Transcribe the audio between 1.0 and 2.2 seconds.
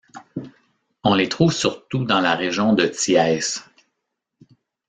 On les trouve surtout